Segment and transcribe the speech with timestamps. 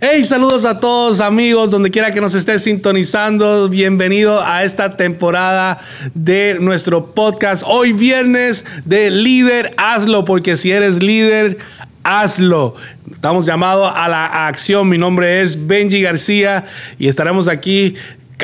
[0.00, 3.68] Hey, saludos a todos amigos, donde quiera que nos estés sintonizando.
[3.68, 5.78] Bienvenido a esta temporada
[6.14, 7.64] de nuestro podcast.
[7.66, 11.58] Hoy viernes de líder, hazlo, porque si eres líder,
[12.04, 12.76] hazlo.
[13.10, 14.88] Estamos llamados a la acción.
[14.88, 16.64] Mi nombre es Benji García
[17.00, 17.96] y estaremos aquí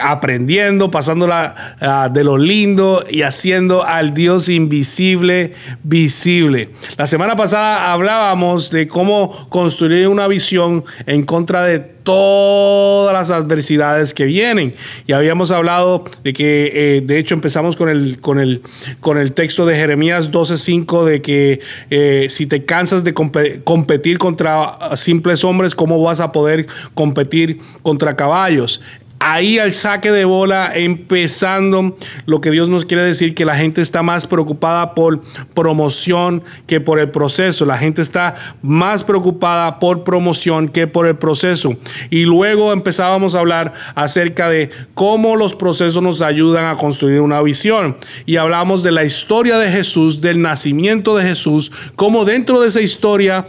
[0.03, 5.53] aprendiendo, pasándola uh, de lo lindo y haciendo al Dios invisible
[5.83, 6.71] visible.
[6.97, 14.15] La semana pasada hablábamos de cómo construir una visión en contra de todas las adversidades
[14.15, 14.75] que vienen.
[15.07, 18.63] Y habíamos hablado de que, eh, de hecho, empezamos con el, con el,
[19.01, 24.97] con el texto de Jeremías 12:5, de que eh, si te cansas de competir contra
[24.97, 28.81] simples hombres, ¿cómo vas a poder competir contra caballos?
[29.25, 31.97] Ahí al saque de bola, empezando
[32.27, 35.23] lo que Dios nos quiere decir, que la gente está más preocupada por
[35.55, 37.65] promoción que por el proceso.
[37.65, 41.75] La gente está más preocupada por promoción que por el proceso.
[42.11, 47.41] Y luego empezábamos a hablar acerca de cómo los procesos nos ayudan a construir una
[47.41, 47.97] visión.
[48.27, 52.83] Y hablamos de la historia de Jesús, del nacimiento de Jesús, cómo dentro de esa
[52.83, 53.47] historia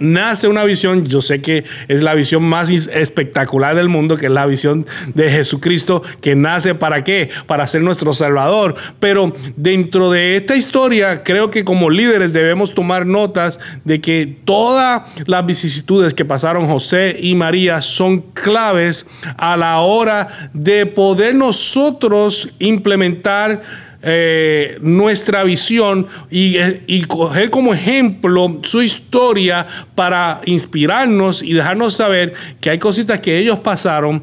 [0.00, 1.04] nace una visión.
[1.06, 5.30] Yo sé que es la visión más espectacular del mundo, que es la visión de
[5.30, 7.30] Jesucristo que nace para qué?
[7.46, 8.74] Para ser nuestro Salvador.
[9.00, 15.02] Pero dentro de esta historia, creo que como líderes debemos tomar notas de que todas
[15.26, 22.48] las vicisitudes que pasaron José y María son claves a la hora de poder nosotros
[22.58, 23.62] implementar
[24.06, 32.34] eh, nuestra visión y, y, coger como ejemplo su historia para inspirarnos y dejarnos saber
[32.60, 34.22] que hay cositas que ellos pasaron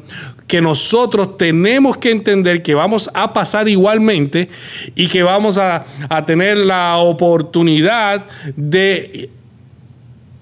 [0.52, 4.50] que nosotros tenemos que entender que vamos a pasar igualmente
[4.94, 9.30] y que vamos a, a tener la oportunidad de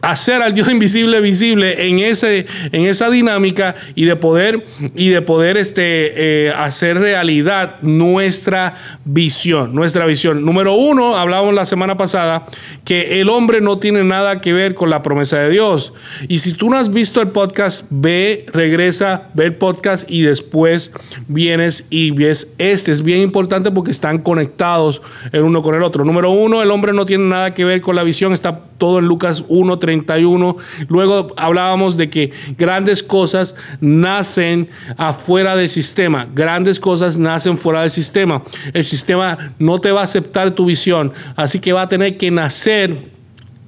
[0.03, 5.23] hacer al Dios invisible visible en, ese, en esa dinámica y de poder, y de
[5.23, 10.45] poder este, eh, hacer realidad nuestra visión, nuestra visión.
[10.45, 12.47] Número uno, hablábamos la semana pasada
[12.85, 15.93] que el hombre no tiene nada que ver con la promesa de Dios.
[16.29, 20.93] Y si tú no has visto el podcast, ve, regresa, ve el podcast y después
[21.29, 22.93] vienes y ves este.
[22.93, 25.03] Es bien importante porque están conectados
[25.33, 26.05] el uno con el otro.
[26.05, 28.33] Número uno, el hombre no tiene nada que ver con la visión.
[28.33, 30.57] Está todo en Lucas 1, 31.
[30.89, 36.29] Luego hablábamos de que grandes cosas nacen afuera del sistema.
[36.35, 38.43] Grandes cosas nacen fuera del sistema.
[38.73, 41.13] El sistema no te va a aceptar tu visión.
[41.37, 43.20] Así que va a tener que nacer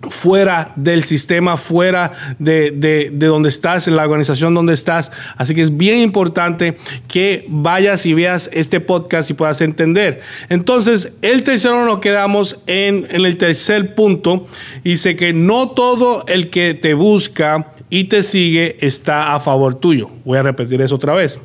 [0.09, 5.13] fuera del sistema, fuera de, donde estás, en la organización donde estás.
[5.37, 6.77] Así que es bien importante
[7.09, 10.21] que vayas y veas este podcast y puedas entender.
[10.49, 14.47] Entonces, el tercero nos quedamos en, en el tercer punto.
[14.83, 20.11] Dice que no todo el que te busca y te sigue está a favor tuyo.
[20.25, 21.41] Voy a repetir eso otra vez.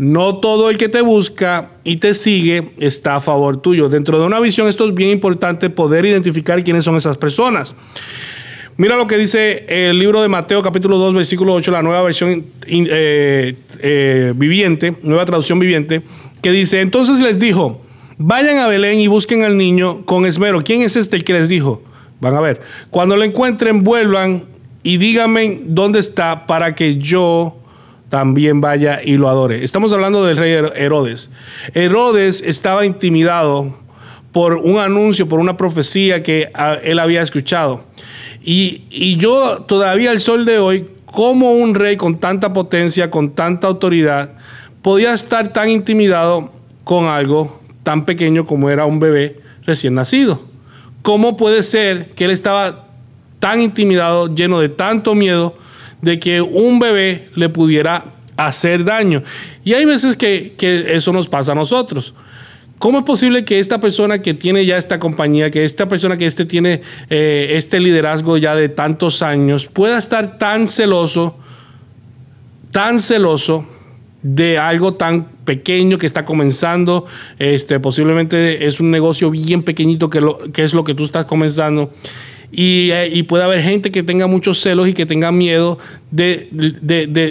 [0.00, 3.90] No todo el que te busca y te sigue está a favor tuyo.
[3.90, 7.76] Dentro de una visión esto es bien importante poder identificar quiénes son esas personas.
[8.78, 12.46] Mira lo que dice el libro de Mateo capítulo 2 versículo 8, la nueva versión
[12.66, 16.00] eh, eh, viviente, nueva traducción viviente,
[16.40, 17.82] que dice, entonces les dijo,
[18.16, 20.64] vayan a Belén y busquen al niño con esmero.
[20.64, 21.82] ¿Quién es este el que les dijo?
[22.22, 22.62] Van a ver.
[22.88, 24.44] Cuando lo encuentren, vuelvan
[24.82, 27.59] y díganme dónde está para que yo
[28.10, 29.64] también vaya y lo adore.
[29.64, 31.30] Estamos hablando del rey Herodes.
[31.72, 33.74] Herodes estaba intimidado
[34.32, 37.84] por un anuncio, por una profecía que ah, él había escuchado.
[38.42, 43.30] Y, y yo todavía al sol de hoy, como un rey con tanta potencia, con
[43.30, 44.32] tanta autoridad,
[44.82, 46.52] podía estar tan intimidado
[46.84, 50.42] con algo tan pequeño como era un bebé recién nacido.
[51.02, 52.88] ¿Cómo puede ser que él estaba
[53.38, 55.54] tan intimidado, lleno de tanto miedo,
[56.02, 59.22] de que un bebé le pudiera hacer daño.
[59.64, 60.54] Y hay veces que,
[60.88, 62.14] eso nos pasa a nosotros.
[62.78, 66.26] ¿Cómo es posible que esta persona que tiene ya esta compañía, que esta persona que
[66.26, 66.80] este tiene
[67.10, 71.36] eh, este liderazgo ya de tantos años, pueda estar tan celoso,
[72.70, 73.66] tan celoso
[74.22, 77.04] de algo tan pequeño que está comenzando?
[77.38, 81.26] Este, posiblemente es un negocio bien pequeñito que, lo, que es lo que tú estás
[81.26, 81.92] comenzando
[82.52, 85.78] eh, y, puede haber gente que tenga muchos celos y que tenga miedo
[86.10, 86.48] de,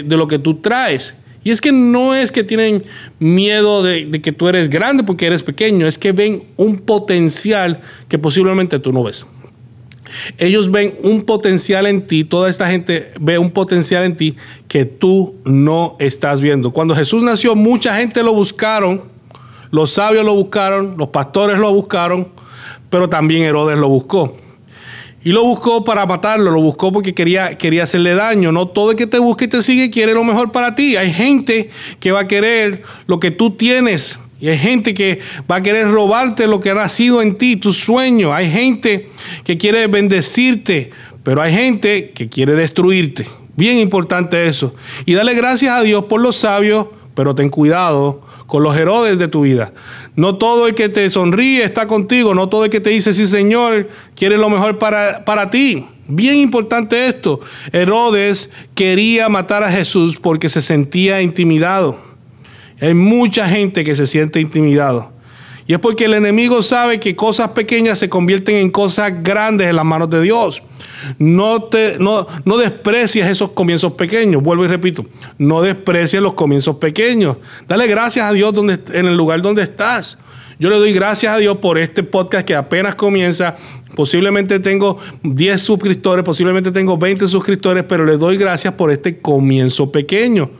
[0.08, 1.14] lo que tú traes.
[1.42, 2.84] Y es que no es que tienen
[3.18, 8.18] miedo de, que tú eres grande porque eres pequeño, es que ven un potencial que
[8.18, 9.26] posiblemente tú no ves.
[10.38, 14.36] Ellos ven un potencial en ti, toda esta gente ve un potencial en ti
[14.66, 16.72] que tú no estás viendo.
[16.72, 19.02] Cuando Jesús nació, mucha gente lo buscaron,
[19.70, 22.28] los sabios lo buscaron, los pastores lo buscaron,
[22.90, 24.36] pero también Herodes lo buscó.
[25.22, 28.52] Y lo buscó para matarlo, lo buscó porque quería, quería hacerle daño.
[28.52, 30.96] No todo el que te busca y te sigue quiere lo mejor para ti.
[30.96, 34.18] Hay gente que va a querer lo que tú tienes.
[34.40, 35.18] Y hay gente que
[35.50, 38.32] va a querer robarte lo que ha nacido en ti, tu sueño.
[38.32, 39.10] Hay gente
[39.44, 40.90] que quiere bendecirte,
[41.22, 43.26] pero hay gente que quiere destruirte.
[43.56, 44.74] Bien importante eso.
[45.04, 49.28] Y dale gracias a Dios por los sabios, pero ten cuidado con los Herodes de
[49.28, 49.72] tu vida.
[50.16, 53.28] No todo el que te sonríe está contigo, no todo el que te dice sí
[53.28, 55.86] Señor quiere lo mejor para, para ti.
[56.08, 57.38] Bien importante esto.
[57.70, 61.96] Herodes quería matar a Jesús porque se sentía intimidado.
[62.80, 65.12] Hay mucha gente que se siente intimidado.
[65.66, 69.76] Y es porque el enemigo sabe que cosas pequeñas se convierten en cosas grandes en
[69.76, 70.62] las manos de Dios.
[71.18, 74.42] No, te, no, no desprecies esos comienzos pequeños.
[74.42, 75.04] Vuelvo y repito,
[75.38, 77.36] no desprecies los comienzos pequeños.
[77.68, 80.18] Dale gracias a Dios donde, en el lugar donde estás.
[80.58, 83.56] Yo le doy gracias a Dios por este podcast que apenas comienza.
[83.94, 89.90] Posiblemente tengo 10 suscriptores, posiblemente tengo 20 suscriptores, pero le doy gracias por este comienzo
[89.90, 90.50] pequeño.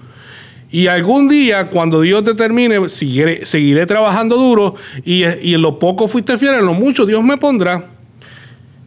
[0.73, 6.07] Y algún día, cuando Dios te termine, seguiré, seguiré trabajando duro y, en lo poco
[6.07, 7.87] fuiste fiel, en lo mucho Dios me pondrá.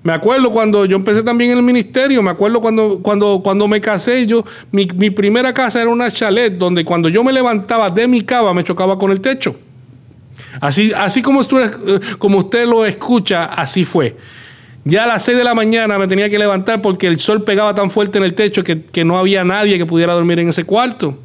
[0.02, 3.82] Me acuerdo cuando yo empecé también en el ministerio, me acuerdo cuando, cuando, cuando me
[3.82, 8.22] casé, yo, mi, primera casa era una chalet donde cuando yo me levantaba de mi
[8.22, 9.56] cama me chocaba con el techo.
[10.62, 11.72] Así, así como, usted,
[12.18, 14.16] como usted lo escucha, así fue.
[14.86, 17.74] Ya a las 6 de la mañana me tenía que levantar porque el sol pegaba
[17.76, 20.66] tan fuerte en el techo que, que no había nadie que pudiera dormir en ese
[20.66, 21.18] cuarto.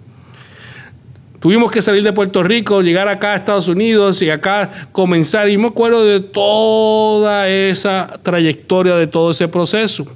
[1.40, 5.48] Tuvimos que salir de Puerto Rico, llegar acá a Estados Unidos y acá comenzar.
[5.48, 10.06] Y me acuerdo de toda esa trayectoria, de todo ese proceso.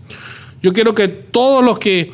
[0.63, 2.13] Yo quiero que todos los que,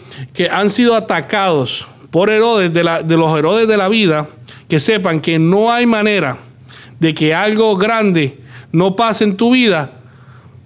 [0.51, 4.29] han sido atacados por Herodes, de, de los Herodes de la vida,
[4.69, 6.39] que sepan que no hay manera
[7.01, 8.39] de que algo grande
[8.73, 9.93] no pase en tu vida.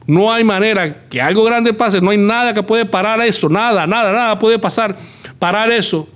[0.07, 2.01] No hay manera que algo grande pase.
[2.01, 3.49] No hay nada que puede parar eso.
[3.49, 4.97] Nada, nada, nada puede pasar,
[5.39, 6.09] parar eso.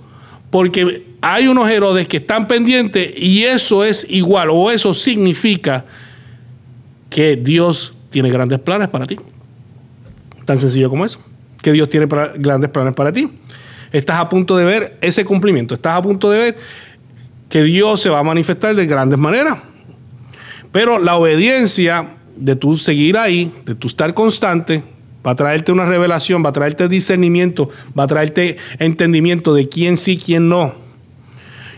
[0.57, 5.85] Porque hay unos Herodes que están pendientes y eso es igual o eso significa
[7.11, 9.17] que Dios tiene grandes planes para ti.
[10.45, 11.19] Tan sencillo como eso.
[11.61, 12.07] Que Dios tiene
[12.39, 13.29] grandes planes para ti.
[13.91, 15.75] Estás a punto de ver ese cumplimiento.
[15.75, 16.57] Estás a punto de ver
[17.49, 19.59] que Dios se va a manifestar de grandes maneras.
[20.71, 24.81] Pero la obediencia de tu seguir ahí, de tu estar constante,
[25.27, 29.97] va a traerte una revelación, va a traerte discernimiento, va a traerte entendimiento de quién
[29.97, 30.73] sí, quién no.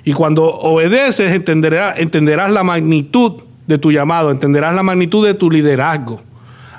[0.04, 5.50] Y cuando obedeces, entenderás, entenderás la magnitud de tu llamado, entenderás la magnitud de tu
[5.50, 6.22] liderazgo.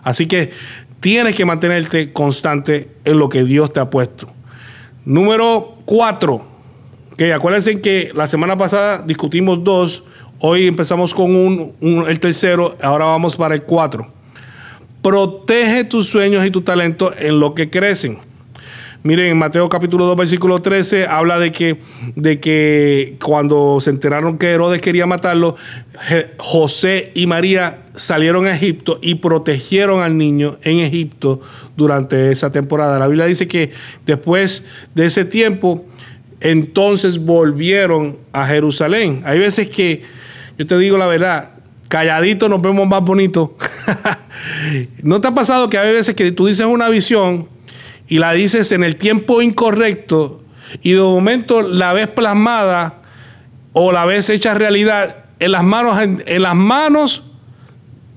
[0.04, 0.52] Así que
[1.00, 4.32] tienes que mantenerte constante en lo que Dios te ha puesto.
[5.04, 6.46] Número cuatro.
[7.16, 10.04] Que acuérdense que la semana pasada discutimos dos.
[10.38, 12.76] Hoy empezamos con un, el tercero.
[12.80, 14.19] Ahora vamos para el cuatro.
[15.02, 18.18] Protege tus sueños y tu talento en lo que crecen.
[19.02, 21.80] Miren, en Mateo capítulo 2, versículo 13, habla de que,
[22.16, 25.56] de que cuando se enteraron que Herodes quería matarlo,
[26.36, 31.40] José y María salieron a Egipto y protegieron al niño en Egipto
[31.78, 32.98] durante esa temporada.
[32.98, 33.70] La Biblia dice que
[34.04, 34.64] después
[34.94, 35.86] de ese tiempo,
[36.40, 39.22] entonces volvieron a Jerusalén.
[39.24, 40.02] Hay veces que,
[40.58, 41.52] yo te digo la verdad,
[41.90, 43.50] calladito nos vemos más bonitos.
[45.02, 47.46] ¿No te ha pasado que hay veces que tú dices una visión?
[48.10, 50.42] y la dices en el tiempo incorrecto
[50.82, 52.98] y de momento la ves plasmada
[53.72, 57.22] o la ves hecha realidad en las manos, en, las manos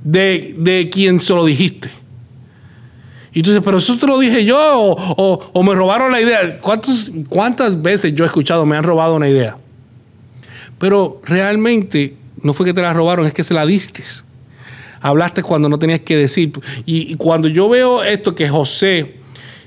[0.03, 1.89] de, quien se lo dijiste.
[3.33, 6.59] Y tú dices, pero eso te lo dije yo o, me robaron la idea.
[6.59, 9.57] ¿Cuántas veces yo he escuchado me han robado una idea?
[10.79, 14.03] Pero realmente no fue que te la robaron, es que se la diste.
[15.01, 16.51] Hablaste cuando no tenías que decir.
[16.85, 19.15] y cuando yo veo esto que José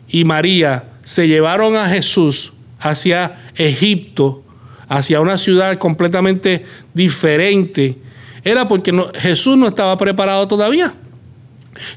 [0.09, 4.42] y María se llevaron a Jesús hacia Egipto,
[4.88, 6.64] hacia una ciudad completamente
[6.95, 7.99] diferente,
[8.45, 10.95] era porque Jesús no estaba preparado todavía.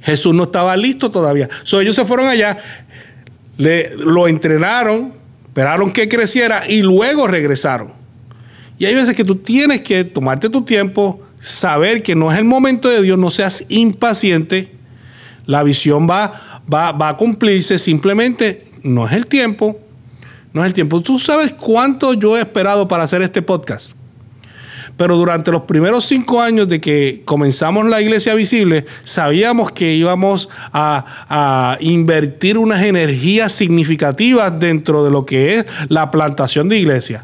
[0.01, 1.48] Jesús no estaba listo todavía.
[1.63, 2.57] So, ellos se fueron allá,
[3.57, 5.13] le, lo entrenaron,
[5.45, 7.99] esperaron que creciera y luego regresaron.
[8.79, 12.45] Y hay veces que tú tienes que tomarte tu tiempo, saber que no es el
[12.45, 14.71] momento de Dios, no seas impaciente.
[15.45, 19.79] La visión va va, a cumplirse, simplemente no es el tiempo,
[20.53, 21.01] no es el tiempo.
[21.01, 23.93] Tú sabes cuánto yo he esperado para hacer este podcast.
[24.98, 30.50] Pero durante los primeros cinco años de que comenzamos la iglesia visible, sabíamos que íbamos
[30.74, 37.24] a, a, invertir unas energías significativas dentro de lo que es la plantación de iglesia.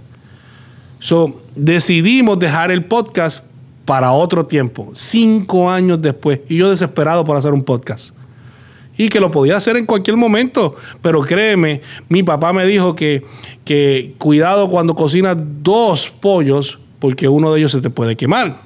[1.05, 3.45] So, decidimos dejar el podcast
[3.85, 8.09] para otro tiempo, cinco años después, y yo desesperado por hacer un podcast.
[8.97, 10.73] y que lo podía hacer en cualquier momento.
[11.03, 13.23] Pero créeme, mi papá me dijo que,
[13.63, 18.57] que cuidado cuando cocinas dos pollos porque uno de ellos se te puede quemar.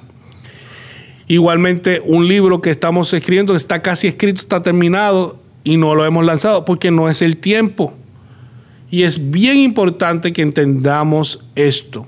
[1.26, 6.24] Igualmente, un libro que estamos escribiendo, está casi escrito, está terminado y no lo hemos
[6.24, 7.92] lanzado porque no es el tiempo.
[8.90, 12.06] Y es bien importante que entendamos esto.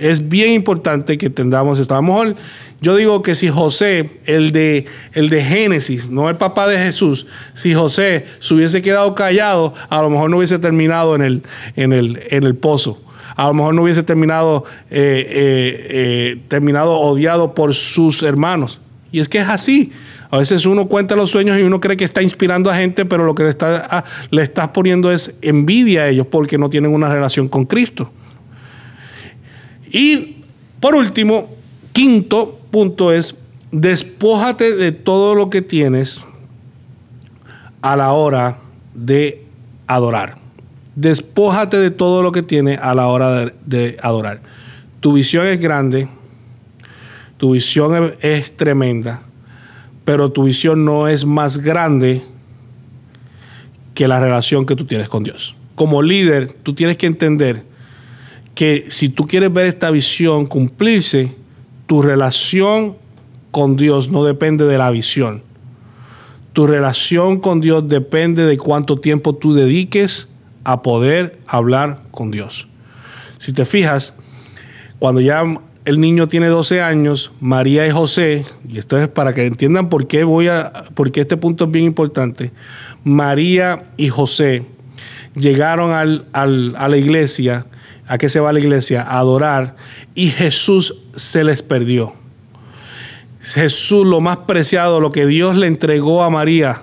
[0.00, 1.94] Es bien importante que entendamos esto.
[1.94, 2.36] A lo mejor
[2.80, 7.26] yo digo que si José, el de, el de Génesis, no el papá de Jesús,
[7.52, 11.42] si José se hubiese quedado callado, a lo mejor no hubiese terminado en el,
[11.76, 12.98] en el, en el pozo.
[13.36, 18.80] A lo mejor no hubiese terminado, eh, eh, eh, terminado odiado por sus hermanos.
[19.12, 19.92] Y es que es así.
[20.30, 23.24] A veces uno cuenta los sueños y uno cree que está inspirando a gente, pero
[23.24, 27.12] lo que le, está, le estás poniendo es envidia a ellos porque no tienen una
[27.12, 28.12] relación con Cristo.
[29.90, 30.36] Y
[30.80, 31.50] por último,
[31.92, 33.36] quinto, punto es,
[33.72, 36.26] despójate de todo lo que tienes
[37.82, 38.58] a la hora
[38.94, 39.44] de
[39.86, 40.36] adorar.
[40.94, 44.40] Despójate de todo lo que tienes a la hora de, adorar.
[45.00, 46.08] Tu visión es grande,
[47.36, 49.22] tu visión es, tremenda,
[50.04, 52.22] pero tu visión no es más grande
[53.94, 55.56] que la relación que tú tienes con Dios.
[55.74, 57.69] Como líder, tú tienes que entender
[58.60, 61.32] que si tú quieres ver esta visión cumplirse,
[61.86, 62.94] tu relación
[63.50, 65.42] con Dios no depende de la visión.
[66.52, 70.28] Tu relación con Dios depende de cuánto tiempo tú dediques
[70.64, 72.68] a poder hablar con Dios.
[73.38, 74.12] Si te fijas,
[74.98, 75.42] cuando ya
[75.86, 80.06] el niño tiene 12 años, María y José, y esto es para que entiendan por
[80.06, 82.52] qué voy a, porque este punto es bien importante.
[83.04, 84.66] María y José
[85.34, 87.64] llegaron al, a la iglesia
[88.10, 89.76] a qué se va la iglesia, a adorar,
[90.16, 92.12] y Jesús se les perdió.
[93.40, 96.82] Jesús, lo más preciado, lo que Dios le entregó a María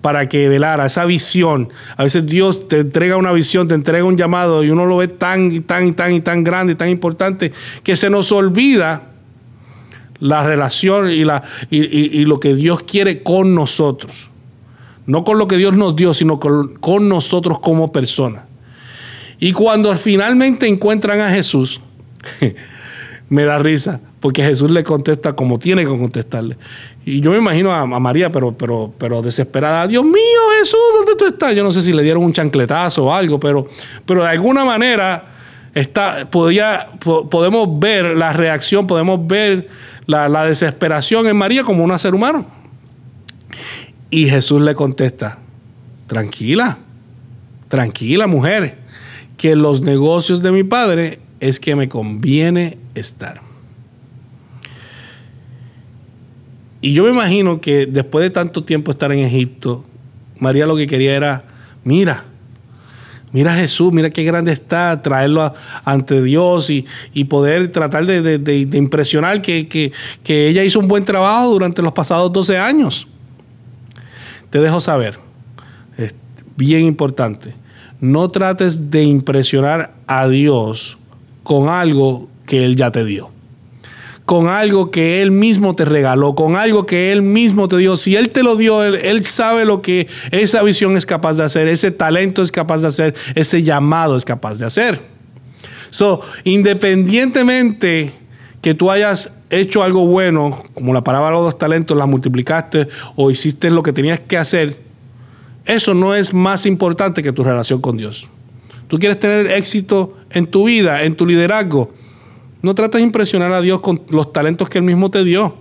[0.00, 1.70] para que velara, esa visión.
[1.96, 5.08] A veces Dios te entrega una visión, te entrega un llamado y uno lo ve
[5.08, 9.10] tan y tan y tan y tan grande y tan importante que se nos olvida
[10.20, 14.30] la relación y, la, y, lo que Dios quiere con nosotros.
[15.06, 18.47] No con lo que Dios nos dio, sino con nosotros como personas.
[19.38, 21.80] Y cuando finalmente encuentran a Jesús,
[23.28, 26.56] me da risa, porque Jesús le contesta como tiene que contestarle.
[27.04, 31.26] Y yo me imagino a, María, pero, pero, pero desesperada, Dios mío, Jesús, ¿dónde tú
[31.26, 31.54] estás?
[31.54, 33.66] Yo no sé si le dieron un chancletazo o algo, pero,
[34.04, 35.26] pero de alguna manera
[35.72, 39.68] está, podemos ver la reacción, podemos ver
[40.06, 42.46] la, la desesperación en María como un ser humano.
[44.10, 45.38] Y Jesús le contesta,
[46.08, 46.78] tranquila,
[47.68, 48.77] tranquila mujer
[49.38, 53.40] que los negocios de mi padre es que me conviene estar.
[56.80, 59.84] Y yo me imagino que después de tanto tiempo estar en Egipto,
[60.38, 61.44] María lo que quería era,
[61.84, 62.24] mira,
[63.32, 65.54] mira a Jesús, mira qué grande está, traerlo
[65.84, 66.84] ante Dios y,
[67.24, 72.58] poder tratar de, impresionar que, que, ella hizo un buen trabajo durante los pasados 12
[72.58, 73.06] años.
[74.50, 75.16] Te dejo saber,
[75.96, 76.12] es
[76.56, 77.54] bien importante
[78.00, 80.98] no trates de impresionar a Dios
[81.42, 83.30] con algo que Él ya te dio.
[84.24, 87.96] Con algo que Él mismo te regaló, con algo que Él mismo te dio.
[87.96, 91.66] Si Él te lo dio, Él, sabe lo que esa visión es capaz de hacer,
[91.66, 95.00] ese talento es capaz de hacer, ese llamado es capaz de hacer.
[95.90, 98.12] So, independientemente
[98.60, 103.30] que tú hayas hecho algo bueno, como la parábola de los talentos, la multiplicaste o
[103.30, 104.87] hiciste lo que tenías que hacer,
[105.64, 108.28] eso no es más importante que tu relación con Dios.
[108.88, 111.92] Tú quieres tener éxito en tu vida, en tu liderazgo.
[112.62, 115.56] No trates de impresionar a Dios con los talentos que Él mismo te dio.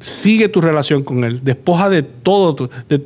[0.00, 1.40] Sigue tu relación con Él.
[1.42, 2.98] Despoja de todo, de,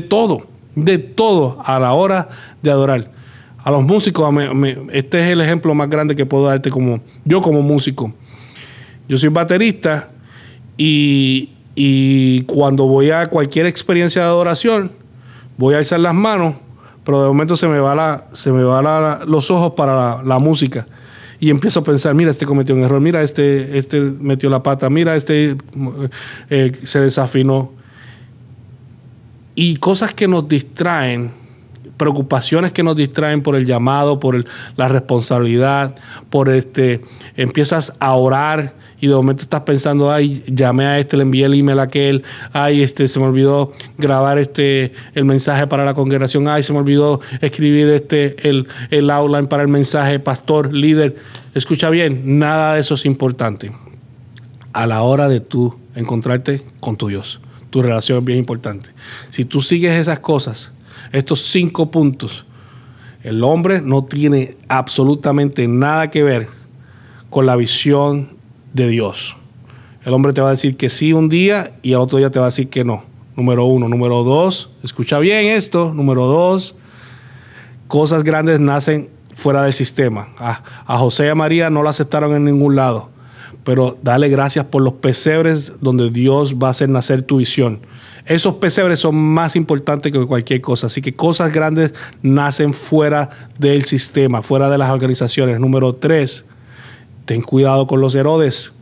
[0.00, 2.28] todo, de todo a la hora
[2.62, 3.10] de adorar.
[3.58, 4.32] A los músicos,
[4.92, 8.12] este es el ejemplo más grande que puedo darte como yo como músico.
[9.08, 10.10] Yo soy baterista
[10.76, 14.92] y, y cuando voy a cualquier experiencia de adoración,
[15.56, 16.54] voy a alzar las manos,
[17.04, 20.86] pero de momento se me va, la, se me va los ojos para la, música.
[21.38, 24.88] Y empiezo a pensar, mira, este cometió un error, mira, este, este metió la pata,
[24.88, 25.56] mira, este
[26.48, 27.72] eh, se desafinó.
[29.54, 31.30] Y cosas que nos distraen,
[31.96, 34.44] preocupaciones que nos distraen por el llamado, por
[34.76, 35.94] la responsabilidad,
[36.30, 37.02] por este,
[37.36, 41.52] empiezas a orar y de momento estás pensando, ay, llamé a este, le envié el
[41.52, 42.22] email a aquel,
[42.54, 46.78] ay, este, se me olvidó grabar este, el mensaje para la congregación, ay, se me
[46.78, 51.16] olvidó escribir este, el, el outline para el mensaje, pastor, líder.
[51.52, 53.72] Escucha bien, nada de eso es importante
[54.72, 57.42] a la hora de tú encontrarte con tu Dios.
[57.68, 58.88] tu relación es bien importante.
[59.28, 60.72] Si tú sigues esas cosas,
[61.12, 62.46] estos cinco puntos,
[63.22, 66.48] el hombre no tiene absolutamente nada que ver
[67.28, 68.33] con la visión
[68.74, 69.36] de Dios.
[70.04, 72.38] El hombre te va a decir que sí un día y al otro día te
[72.38, 73.04] va a decir que no.
[73.36, 73.88] Número uno.
[73.88, 75.94] Número dos, escucha bien esto.
[75.94, 76.76] Número dos,
[77.88, 80.28] cosas grandes nacen fuera del sistema.
[80.38, 83.10] A, José y a María no lo aceptaron en ningún lado.
[83.64, 87.80] Pero dale gracias por los pesebres donde Dios va a hacer nacer tu visión.
[88.26, 90.88] Esos pesebres son más importantes que cualquier cosa.
[90.88, 95.58] Así que cosas grandes nacen fuera del sistema, fuera de las organizaciones.
[95.60, 96.44] Número tres,
[97.24, 98.72] ten cuidado con los Herodes.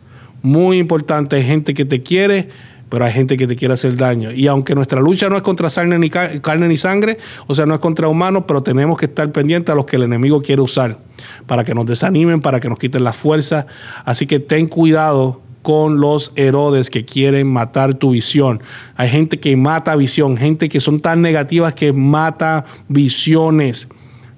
[0.42, 2.48] Muy importante, hay gente que te quiere,
[2.88, 4.32] pero hay gente que te quiere hacer daño.
[4.32, 7.74] Y aunque nuestra lucha no es contra carne ni, carne ni sangre, o sea, no
[7.74, 10.98] es contra humanos, pero tenemos que estar pendientes a los que el enemigo quiere usar
[11.46, 13.66] para que nos desanimen, para que nos quiten la fuerza.
[14.04, 18.60] Así que ten cuidado con los Herodes que quieren matar tu visión.
[18.96, 23.88] Hay gente que mata visión, gente que son tan negativas que mata visiones.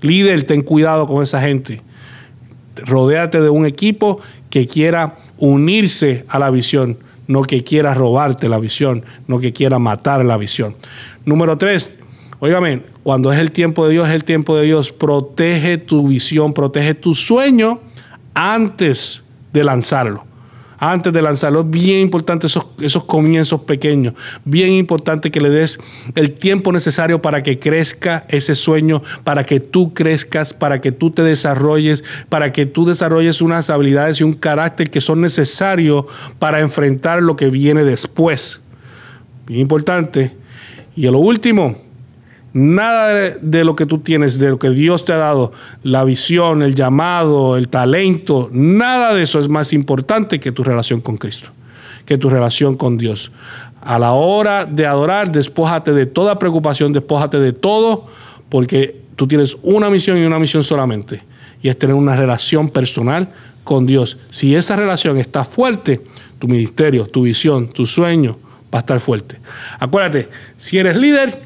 [0.00, 1.80] Líder, ten cuidado con esa gente.
[2.76, 8.58] Rodéate de un equipo que quiera unirse a la visión, no que quiera robarte la
[8.58, 10.76] visión, no que quiera matar la visión.
[11.24, 11.92] Número tres,
[12.40, 14.92] óigame, cuando es el tiempo de Dios, es el tiempo de Dios.
[14.92, 17.80] Protege tu visión, protege tu sueño
[18.34, 20.33] antes de lanzarlo
[20.92, 21.64] antes de lanzarlo.
[21.64, 24.14] Bien importante esos, esos comienzos pequeños.
[24.44, 25.78] Bien importante que le des
[26.14, 31.10] el tiempo necesario para que crezca ese sueño, para que tú crezcas, para que tú
[31.10, 36.06] te desarrolles, para que tú desarrolles unas habilidades y un carácter que son necesarios
[36.38, 38.60] para enfrentar lo que viene después.
[39.46, 40.32] Bien importante.
[40.96, 41.76] Y a lo último,
[42.54, 46.62] Nada de lo que tú tienes, de lo que Dios te ha dado, la visión,
[46.62, 51.48] el llamado, el talento, nada de eso es más importante que tu relación con Cristo,
[52.06, 53.32] que tu relación con Dios.
[53.80, 58.06] A la hora de adorar, despójate de toda preocupación, despójate de todo,
[58.48, 61.24] porque tú tienes una misión y una misión solamente,
[61.60, 63.30] y es tener una relación personal
[63.64, 64.16] con Dios.
[64.30, 66.02] Si esa relación está fuerte,
[66.38, 68.38] tu ministerio, tu visión, tu sueño
[68.72, 69.40] va a estar fuerte.
[69.80, 71.43] Acuérdate, si eres líder,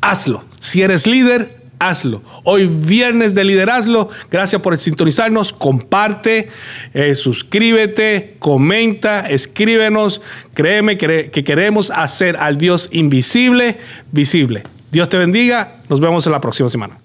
[0.00, 0.44] hazlo.
[0.60, 2.22] Si eres líder, hazlo.
[2.44, 6.48] Hoy viernes de liderazgo, gracias por sintonizarnos, comparte,
[6.94, 10.20] eh, suscríbete, comenta, escríbenos.
[10.54, 13.78] Créeme que, que queremos hacer al Dios invisible
[14.12, 14.62] visible.
[14.90, 16.98] Dios te bendiga, nos vemos en la próxima semana.